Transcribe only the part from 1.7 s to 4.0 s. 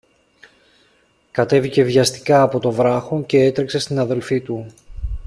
βιαστικά από το βράχο κι έτρεξε στην